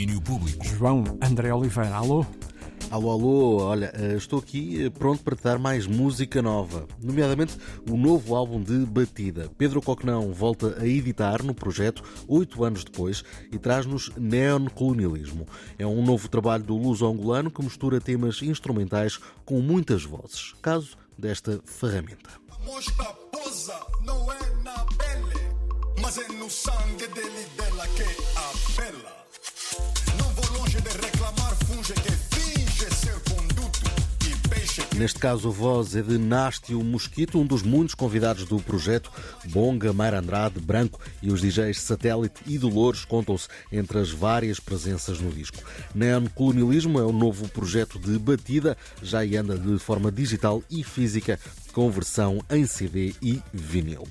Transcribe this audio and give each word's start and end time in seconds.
Domínio 0.00 0.22
Público. 0.22 0.64
João 0.64 1.04
André 1.22 1.52
Oliveira, 1.52 1.94
alô? 1.94 2.24
Alô, 2.90 3.10
alô, 3.10 3.56
olha, 3.64 3.92
eh, 3.94 4.14
estou 4.16 4.38
aqui 4.38 4.86
eh, 4.86 4.88
pronto 4.88 5.22
para 5.22 5.36
te 5.36 5.42
dar 5.42 5.58
mais 5.58 5.86
música 5.86 6.40
nova, 6.40 6.88
nomeadamente 7.02 7.58
o 7.86 7.98
novo 7.98 8.34
álbum 8.34 8.62
de 8.62 8.86
Batida. 8.86 9.50
Pedro 9.58 9.82
Coquenão 9.82 10.32
volta 10.32 10.78
a 10.80 10.86
editar 10.86 11.42
no 11.42 11.52
projeto 11.52 12.02
oito 12.26 12.64
anos 12.64 12.82
depois 12.82 13.22
e 13.52 13.58
traz-nos 13.58 14.10
Neon 14.16 14.68
Colonialismo. 14.70 15.46
É 15.78 15.86
um 15.86 16.02
novo 16.02 16.30
trabalho 16.30 16.64
do 16.64 16.78
luso-angolano 16.78 17.50
que 17.50 17.62
mistura 17.62 18.00
temas 18.00 18.40
instrumentais 18.40 19.20
com 19.44 19.60
muitas 19.60 20.02
vozes. 20.02 20.54
Caso 20.62 20.96
desta 21.18 21.60
ferramenta. 21.66 22.30
A 22.50 22.58
mosca 22.64 23.04
posa, 23.30 23.78
não 24.02 24.32
é 24.32 24.62
na 24.64 24.82
pele, 24.96 26.00
mas 26.00 26.16
é 26.16 26.26
no 26.28 26.48
sangue 26.48 27.06
dele 27.08 27.46
e 27.46 27.60
dela 27.60 27.86
que 27.88 28.80
apela. 28.80 29.19
Neste 35.00 35.18
caso, 35.18 35.48
a 35.48 35.50
voz 35.50 35.96
é 35.96 36.02
de 36.02 36.18
Nástio 36.18 36.84
Mosquito, 36.84 37.40
um 37.40 37.46
dos 37.46 37.62
muitos 37.62 37.94
convidados 37.94 38.44
do 38.44 38.60
projeto. 38.60 39.10
Bonga, 39.46 39.94
Mayra 39.94 40.18
Andrade, 40.18 40.60
Branco 40.60 41.00
e 41.22 41.32
os 41.32 41.40
DJs 41.40 41.80
Satélite 41.80 42.42
e 42.46 42.58
Dolores 42.58 43.06
contam-se 43.06 43.48
entre 43.72 43.98
as 43.98 44.10
várias 44.10 44.60
presenças 44.60 45.18
no 45.18 45.30
disco. 45.30 45.56
Neon 45.94 46.26
Colonialismo 46.34 46.98
é 46.98 47.02
o 47.02 47.12
novo 47.12 47.48
projeto 47.48 47.98
de 47.98 48.18
batida, 48.18 48.76
já 49.02 49.20
aí 49.20 49.38
anda 49.38 49.56
de 49.56 49.78
forma 49.78 50.12
digital 50.12 50.62
e 50.70 50.84
física, 50.84 51.40
com 51.72 51.90
versão 51.90 52.44
em 52.50 52.66
CD 52.66 53.14
e 53.22 53.40
vinil. 53.54 54.06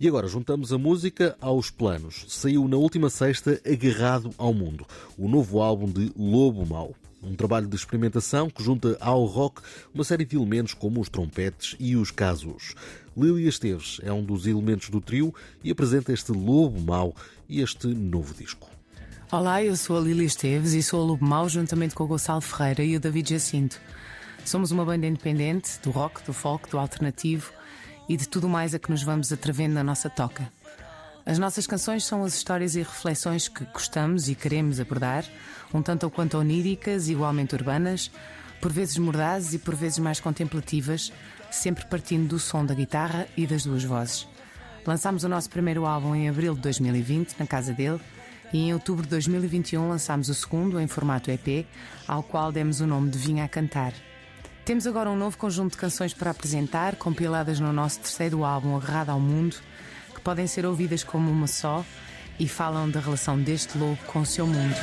E 0.00 0.08
agora 0.08 0.26
juntamos 0.26 0.72
a 0.72 0.78
música 0.78 1.36
aos 1.38 1.70
planos. 1.70 2.24
Saiu 2.28 2.66
na 2.66 2.78
última 2.78 3.10
sexta 3.10 3.60
Agarrado 3.70 4.30
ao 4.38 4.54
Mundo, 4.54 4.86
o 5.18 5.28
novo 5.28 5.60
álbum 5.60 5.92
de 5.92 6.10
Lobo 6.16 6.64
Mau. 6.64 6.94
Um 7.22 7.34
trabalho 7.34 7.66
de 7.66 7.76
experimentação 7.76 8.48
que 8.48 8.62
junta 8.62 8.96
ao 9.00 9.24
rock 9.24 9.60
uma 9.94 10.04
série 10.04 10.24
de 10.24 10.36
elementos 10.36 10.72
como 10.72 11.00
os 11.00 11.08
trompetes 11.08 11.76
e 11.78 11.96
os 11.96 12.10
casos. 12.10 12.74
Lília 13.16 13.48
Esteves 13.48 14.00
é 14.02 14.12
um 14.12 14.24
dos 14.24 14.46
elementos 14.46 14.88
do 14.88 15.00
trio 15.00 15.34
e 15.62 15.70
apresenta 15.70 16.12
este 16.12 16.32
Lobo 16.32 16.80
Mau 16.80 17.14
e 17.48 17.60
este 17.60 17.86
novo 17.88 18.32
disco. 18.34 18.68
Olá, 19.30 19.62
eu 19.62 19.76
sou 19.76 19.98
a 19.98 20.00
Lília 20.00 20.24
Esteves 20.24 20.72
e 20.72 20.82
sou 20.82 21.02
a 21.02 21.04
Lobo 21.04 21.24
Mau 21.24 21.48
juntamente 21.48 21.94
com 21.94 22.04
o 22.04 22.06
Gonçalo 22.06 22.40
Ferreira 22.40 22.82
e 22.82 22.96
o 22.96 23.00
David 23.00 23.30
Jacinto. 23.30 23.80
Somos 24.44 24.70
uma 24.70 24.84
banda 24.84 25.06
independente 25.06 25.78
do 25.82 25.90
rock, 25.90 26.24
do 26.24 26.32
folk, 26.32 26.70
do 26.70 26.78
alternativo 26.78 27.52
e 28.08 28.16
de 28.16 28.28
tudo 28.28 28.48
mais 28.48 28.74
a 28.74 28.78
que 28.78 28.90
nos 28.90 29.02
vamos 29.02 29.30
atrevendo 29.30 29.74
na 29.74 29.84
nossa 29.84 30.08
toca. 30.08 30.50
As 31.24 31.38
nossas 31.38 31.66
canções 31.66 32.04
são 32.04 32.24
as 32.24 32.34
histórias 32.34 32.74
e 32.74 32.78
reflexões 32.78 33.46
que 33.46 33.64
gostamos 33.64 34.28
e 34.28 34.34
queremos 34.34 34.80
abordar, 34.80 35.24
um 35.72 35.82
tanto 35.82 36.04
ou 36.04 36.10
quanto 36.10 36.38
oníricas, 36.38 37.08
igualmente 37.08 37.54
urbanas, 37.54 38.10
por 38.60 38.72
vezes 38.72 38.98
mordazes 38.98 39.54
e 39.54 39.58
por 39.58 39.74
vezes 39.74 39.98
mais 39.98 40.18
contemplativas, 40.18 41.12
sempre 41.50 41.84
partindo 41.86 42.28
do 42.28 42.38
som 42.38 42.64
da 42.64 42.74
guitarra 42.74 43.26
e 43.36 43.46
das 43.46 43.64
duas 43.64 43.84
vozes. 43.84 44.26
Lançámos 44.86 45.24
o 45.24 45.28
nosso 45.28 45.50
primeiro 45.50 45.84
álbum 45.84 46.14
em 46.14 46.28
abril 46.28 46.54
de 46.54 46.60
2020, 46.60 47.36
na 47.38 47.46
casa 47.46 47.72
dele, 47.72 48.00
e 48.52 48.58
em 48.58 48.72
outubro 48.72 49.04
de 49.04 49.10
2021 49.10 49.88
lançámos 49.88 50.28
o 50.28 50.34
segundo, 50.34 50.80
em 50.80 50.86
formato 50.86 51.30
EP, 51.30 51.66
ao 52.08 52.22
qual 52.22 52.50
demos 52.50 52.80
o 52.80 52.86
nome 52.86 53.10
de 53.10 53.18
Vinha 53.18 53.44
a 53.44 53.48
Cantar. 53.48 53.92
Temos 54.64 54.86
agora 54.86 55.10
um 55.10 55.16
novo 55.16 55.36
conjunto 55.36 55.72
de 55.72 55.78
canções 55.78 56.14
para 56.14 56.30
apresentar, 56.30 56.96
compiladas 56.96 57.60
no 57.60 57.72
nosso 57.72 58.00
terceiro 58.00 58.44
álbum 58.44 58.76
Agarrado 58.76 59.10
ao 59.10 59.20
Mundo, 59.20 59.56
que 60.20 60.24
podem 60.24 60.46
ser 60.46 60.66
ouvidas 60.66 61.02
como 61.02 61.30
uma 61.30 61.46
só 61.46 61.82
e 62.38 62.46
falam 62.46 62.90
da 62.90 63.00
relação 63.00 63.40
deste 63.40 63.78
lobo 63.78 63.98
com 64.06 64.20
o 64.20 64.26
seu 64.26 64.46
mundo. 64.46 64.76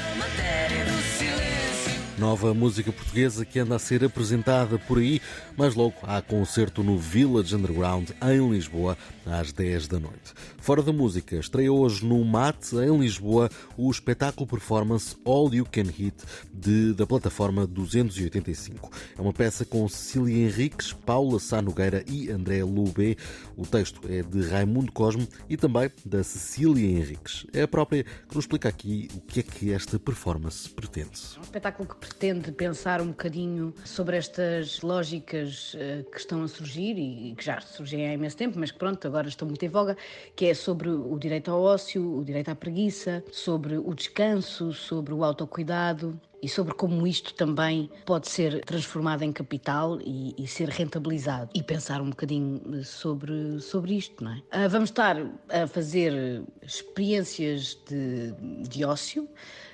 Nova 2.17 2.51
música 2.51 2.91
portuguesa 2.91 3.45
que 3.45 3.59
anda 3.59 3.75
a 3.75 3.79
ser 3.79 4.03
apresentada 4.03 4.79
por 4.79 4.97
aí, 4.97 5.21
mas 5.55 5.75
logo 5.75 5.93
há 6.01 6.19
concerto 6.19 6.81
no 6.81 6.97
Village 6.97 7.55
Underground 7.55 8.09
em 8.23 8.49
Lisboa 8.49 8.97
às 9.23 9.51
10 9.51 9.87
da 9.87 9.99
noite. 9.99 10.33
Fora 10.57 10.81
da 10.81 10.91
música, 10.91 11.35
estreia 11.35 11.71
hoje 11.71 12.03
no 12.03 12.23
MAT 12.25 12.73
em 12.73 12.97
Lisboa 12.97 13.51
o 13.77 13.91
espetáculo 13.91 14.47
performance 14.47 15.15
All 15.23 15.53
You 15.53 15.67
Can 15.71 15.91
Hit 15.91 16.15
de, 16.51 16.93
da 16.93 17.05
plataforma 17.05 17.67
285. 17.67 18.91
É 19.15 19.21
uma 19.21 19.31
peça 19.31 19.63
com 19.63 19.87
Cecília 19.87 20.47
Henriques, 20.47 20.93
Paula 20.93 21.39
Sá 21.39 21.61
Nogueira 21.61 22.03
e 22.07 22.31
André 22.31 22.63
Lubé. 22.63 23.15
O 23.55 23.65
texto 23.65 24.01
é 24.09 24.23
de 24.23 24.47
Raimundo 24.49 24.91
Cosme 24.91 25.27
e 25.47 25.55
também 25.55 25.91
da 26.03 26.23
Cecília 26.23 26.83
Henriques. 26.83 27.45
É 27.53 27.61
a 27.61 27.67
própria 27.67 28.03
que 28.03 28.35
nos 28.35 28.45
explica 28.45 28.67
aqui 28.69 29.07
o 29.13 29.21
que 29.21 29.41
é 29.41 29.43
que 29.43 29.71
esta 29.71 29.99
performance 29.99 30.67
pretende. 30.67 31.37
um 31.37 31.41
espetáculo 31.41 31.87
que 31.87 32.06
pretende 32.07 32.51
pensar 32.51 33.01
um 33.01 33.07
bocadinho 33.07 33.73
sobre 33.83 34.17
estas 34.17 34.81
lógicas 34.81 35.75
eh, 35.77 36.03
que 36.11 36.17
estão 36.17 36.43
a 36.43 36.47
surgir 36.47 36.97
e 36.97 37.35
que 37.35 37.43
já 37.43 37.59
surgem 37.59 38.07
há 38.07 38.13
imenso 38.13 38.37
tempo, 38.37 38.57
mas 38.57 38.71
que 38.71 38.77
pronto, 38.79 39.05
agora 39.05 39.27
estão 39.27 39.47
muito 39.47 39.63
em 39.63 39.69
voga, 39.69 39.97
que 40.35 40.45
é 40.45 40.53
sobre 40.53 40.89
o 40.89 41.17
direito 41.19 41.51
ao 41.51 41.61
ócio, 41.61 42.17
o 42.17 42.23
direito 42.23 42.49
à 42.49 42.55
preguiça, 42.55 43.23
sobre 43.31 43.77
o 43.77 43.93
descanso, 43.93 44.73
sobre 44.73 45.13
o 45.13 45.23
autocuidado 45.23 46.19
e 46.41 46.47
sobre 46.47 46.73
como 46.73 47.05
isto 47.05 47.33
também 47.33 47.89
pode 48.05 48.29
ser 48.29 48.63
transformado 48.63 49.23
em 49.23 49.33
capital 49.33 49.99
e, 50.01 50.33
e 50.37 50.47
ser 50.47 50.69
rentabilizado 50.69 51.49
e 51.53 51.63
pensar 51.63 52.01
um 52.01 52.09
bocadinho 52.09 52.83
sobre, 52.83 53.59
sobre 53.59 53.95
isto, 53.95 54.23
não 54.23 54.31
é? 54.31 54.41
Ah, 54.51 54.67
vamos 54.67 54.89
estar 54.89 55.17
a 55.49 55.67
fazer 55.67 56.43
experiências 56.61 57.77
de, 57.87 58.31
de 58.67 58.85
ócio, 58.85 59.27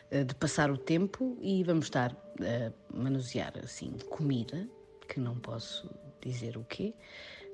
eh, 0.09 0.23
de 0.23 0.35
passar 0.35 0.71
o 0.71 0.77
tempo 0.77 1.37
e 1.41 1.63
vamos 1.63 1.85
estar 1.85 2.15
a 2.41 2.71
manusear 2.95 3.53
assim 3.63 3.91
comida, 4.09 4.67
que 5.07 5.19
não 5.19 5.35
posso 5.35 5.89
dizer 6.21 6.57
o 6.57 6.63
quê, 6.63 6.93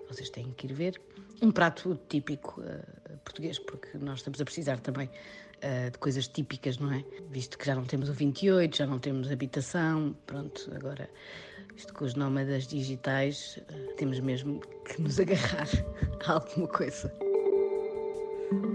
vocês 0.07 0.29
têm 0.29 0.51
que 0.53 0.67
ir 0.67 0.73
ver. 0.73 1.01
Um 1.41 1.51
prato 1.51 1.99
típico 2.09 2.61
uh, 2.61 3.17
português, 3.23 3.59
porque 3.59 3.97
nós 3.97 4.19
estamos 4.19 4.41
a 4.41 4.45
precisar 4.45 4.79
também 4.79 5.07
uh, 5.07 5.91
de 5.91 5.97
coisas 5.99 6.27
típicas, 6.27 6.77
não 6.77 6.91
é? 6.91 7.03
Visto 7.29 7.57
que 7.57 7.65
já 7.65 7.75
não 7.75 7.85
temos 7.85 8.09
o 8.09 8.13
28, 8.13 8.77
já 8.77 8.87
não 8.87 8.99
temos 8.99 9.31
habitação, 9.31 10.15
pronto, 10.25 10.71
agora, 10.75 11.09
visto 11.73 11.93
com 11.93 12.05
os 12.05 12.15
nómadas 12.15 12.67
digitais, 12.67 13.57
uh, 13.57 13.95
temos 13.95 14.19
mesmo 14.19 14.59
que 14.85 15.01
nos 15.01 15.19
agarrar 15.21 15.67
a 16.25 16.33
alguma 16.33 16.67
coisa. 16.67 17.28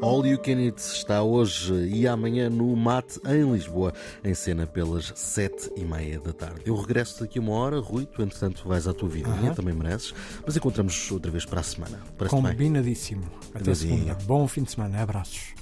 All 0.01 0.25
You 0.25 0.39
Can 0.39 0.61
Eat 0.61 0.79
está 0.79 1.23
hoje 1.23 1.75
e 1.89 2.07
amanhã 2.07 2.49
no 2.49 2.77
Mate 2.77 3.19
em 3.27 3.51
Lisboa, 3.53 3.93
em 4.23 4.33
cena 4.35 4.67
pelas 4.67 5.13
sete 5.17 5.71
e 5.77 5.85
meia 5.85 6.21
da 6.21 6.33
tarde. 6.33 6.61
Eu 6.65 6.77
regresso 6.77 7.21
daqui 7.21 7.39
a 7.39 7.43
uma 7.43 7.53
hora, 7.53 7.81
Rui, 7.81 8.07
tu 8.07 8.23
entretanto 8.23 8.69
vais 8.69 8.87
à 8.87 8.95
tua 8.95 9.09
vida, 9.09 9.29
também 9.57 9.75
mereces, 9.75 10.15
mas 10.47 10.57
encontramos 10.57 11.11
outra 11.11 11.31
vez 11.31 11.45
para 11.45 11.61
a 11.61 11.63
semana. 11.65 12.01
Parece 12.17 12.35
bem? 12.37 12.45
Combinadíssimo. 12.45 13.25
Até 13.51 13.59
Adeusinho. 13.61 13.99
segunda. 13.99 14.19
Bom 14.25 14.47
fim 14.47 14.63
de 14.63 14.71
semana. 14.71 15.03
Abraços. 15.03 15.55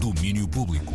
Domínio 0.00 0.46
Público. 0.46 0.92